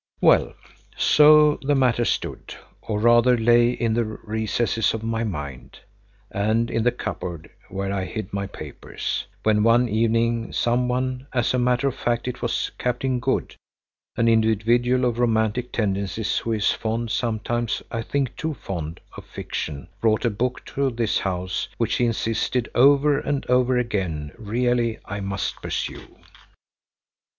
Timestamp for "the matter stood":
1.61-2.55